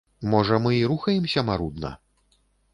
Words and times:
Можа, 0.31 0.57
мы 0.63 0.71
і 0.77 0.79
рухаемся 0.93 1.45
марудна? 1.53 1.95